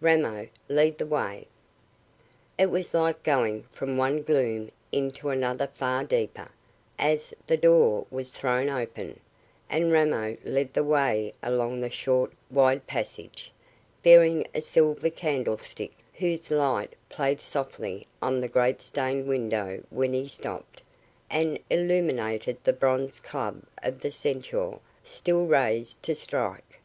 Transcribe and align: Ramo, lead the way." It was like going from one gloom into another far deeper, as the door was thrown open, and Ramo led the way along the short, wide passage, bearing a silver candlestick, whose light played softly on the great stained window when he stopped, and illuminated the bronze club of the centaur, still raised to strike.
Ramo, 0.00 0.48
lead 0.68 0.98
the 0.98 1.06
way." 1.06 1.46
It 2.58 2.66
was 2.68 2.94
like 2.94 3.22
going 3.22 3.62
from 3.70 3.96
one 3.96 4.22
gloom 4.24 4.72
into 4.90 5.28
another 5.28 5.68
far 5.68 6.02
deeper, 6.02 6.50
as 6.98 7.32
the 7.46 7.56
door 7.56 8.04
was 8.10 8.32
thrown 8.32 8.68
open, 8.68 9.20
and 9.70 9.92
Ramo 9.92 10.36
led 10.42 10.74
the 10.74 10.82
way 10.82 11.32
along 11.44 11.78
the 11.80 11.90
short, 11.90 12.32
wide 12.50 12.88
passage, 12.88 13.52
bearing 14.02 14.44
a 14.52 14.60
silver 14.60 15.10
candlestick, 15.10 15.92
whose 16.14 16.50
light 16.50 16.94
played 17.08 17.40
softly 17.40 18.04
on 18.20 18.40
the 18.40 18.48
great 18.48 18.80
stained 18.82 19.28
window 19.28 19.80
when 19.90 20.12
he 20.12 20.26
stopped, 20.26 20.82
and 21.30 21.56
illuminated 21.70 22.56
the 22.64 22.72
bronze 22.72 23.20
club 23.20 23.62
of 23.80 24.00
the 24.00 24.10
centaur, 24.10 24.80
still 25.04 25.46
raised 25.46 26.02
to 26.02 26.16
strike. 26.16 26.80